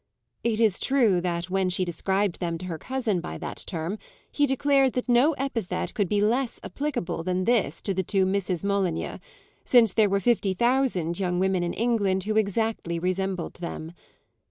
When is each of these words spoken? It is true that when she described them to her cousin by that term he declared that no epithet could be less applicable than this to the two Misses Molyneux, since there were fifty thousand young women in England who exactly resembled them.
It 0.43 0.59
is 0.59 0.79
true 0.79 1.21
that 1.21 1.51
when 1.51 1.69
she 1.69 1.85
described 1.85 2.39
them 2.39 2.57
to 2.57 2.65
her 2.65 2.79
cousin 2.79 3.21
by 3.21 3.37
that 3.37 3.63
term 3.67 3.99
he 4.31 4.47
declared 4.47 4.93
that 4.93 5.07
no 5.07 5.33
epithet 5.33 5.93
could 5.93 6.09
be 6.09 6.21
less 6.21 6.59
applicable 6.63 7.21
than 7.21 7.43
this 7.43 7.83
to 7.83 7.93
the 7.93 8.01
two 8.01 8.25
Misses 8.25 8.63
Molyneux, 8.63 9.19
since 9.63 9.93
there 9.93 10.09
were 10.09 10.19
fifty 10.19 10.55
thousand 10.55 11.19
young 11.19 11.37
women 11.37 11.61
in 11.61 11.73
England 11.75 12.23
who 12.23 12.35
exactly 12.35 12.97
resembled 12.97 13.57
them. 13.57 13.91